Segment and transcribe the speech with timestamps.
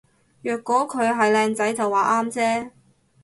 [0.41, 2.71] 若果佢係靚仔就話啱啫